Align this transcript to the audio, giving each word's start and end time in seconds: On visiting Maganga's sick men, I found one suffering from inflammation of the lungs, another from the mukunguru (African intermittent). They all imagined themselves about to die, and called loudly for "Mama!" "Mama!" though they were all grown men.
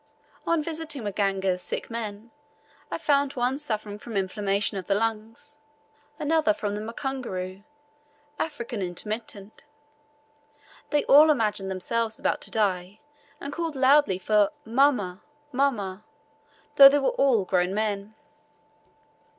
On 0.47 0.63
visiting 0.63 1.03
Maganga's 1.03 1.61
sick 1.61 1.91
men, 1.91 2.31
I 2.89 2.97
found 2.97 3.33
one 3.33 3.59
suffering 3.59 3.99
from 3.99 4.17
inflammation 4.17 4.79
of 4.79 4.87
the 4.87 4.95
lungs, 4.95 5.59
another 6.17 6.55
from 6.55 6.73
the 6.73 6.81
mukunguru 6.81 7.63
(African 8.39 8.81
intermittent). 8.81 9.65
They 10.89 11.03
all 11.03 11.29
imagined 11.29 11.69
themselves 11.69 12.17
about 12.17 12.41
to 12.41 12.49
die, 12.49 12.99
and 13.39 13.53
called 13.53 13.75
loudly 13.75 14.17
for 14.17 14.49
"Mama!" 14.65 15.21
"Mama!" 15.51 16.03
though 16.77 16.89
they 16.89 16.97
were 16.97 17.09
all 17.09 17.45
grown 17.45 17.71
men. 17.71 18.15